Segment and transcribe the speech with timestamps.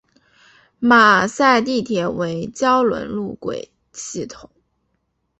[0.79, 4.49] 马赛地铁为胶轮路轨系统。